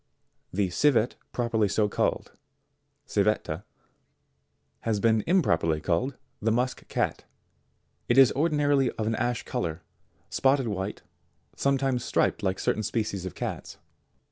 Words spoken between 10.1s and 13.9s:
spotted white, sometimes striped like certain species of cats.